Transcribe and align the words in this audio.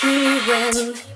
feeling 0.00 1.13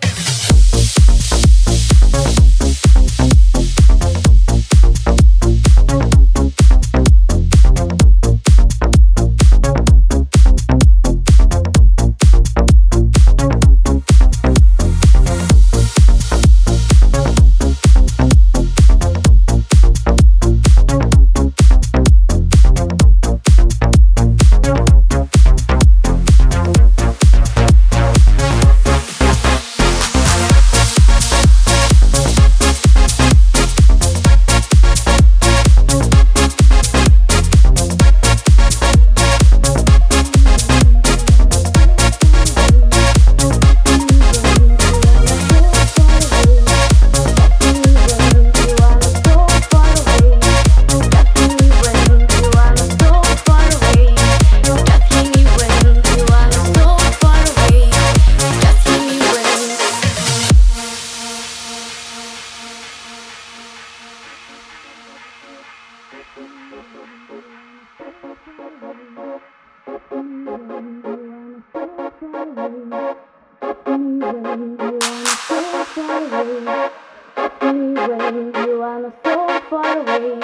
so 79.48 79.60
far 79.70 79.98
away. 80.00 80.38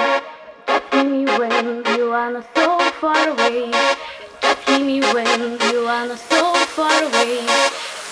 Touch 0.67 1.05
me 1.05 1.27
when 1.27 1.85
you 1.97 2.13
are 2.13 2.31
not 2.33 2.47
so 2.55 2.79
far 3.01 3.29
away. 3.29 3.71
Touch 4.41 4.69
me 4.81 5.01
when 5.13 5.61
you 5.73 5.81
are 5.87 6.07
not 6.07 6.19
so 6.19 6.55
far 6.77 7.03
away. 7.03 7.45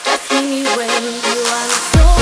Touch 0.04 0.30
me 0.32 0.64
when 0.76 1.02
you 1.26 1.40
are 1.56 1.66
not 1.70 1.82
so 1.92 2.21